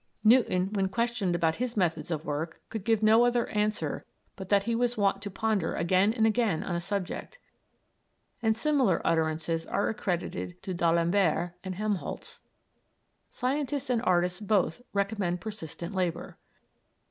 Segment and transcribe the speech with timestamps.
[0.23, 4.03] Newton, when questioned about his methods of work, could give no other answer
[4.35, 7.37] but that he was wont to ponder again and again on a subject;
[8.41, 12.39] and similar utterances are accredited to D'Alembert and Helmholtz.
[13.29, 16.39] Scientists and artists both recommend persistent labor.